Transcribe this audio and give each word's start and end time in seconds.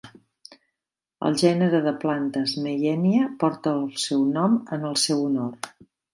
El 1.27 1.37
gènere 1.41 1.81
de 1.87 1.93
plantes 2.05 2.55
"Meyenia" 2.65 3.29
porta 3.45 3.75
el 3.83 3.85
seu 4.07 4.27
nom 4.41 4.59
en 4.79 4.91
el 4.93 4.99
seu 5.05 5.25
honor. 5.29 5.73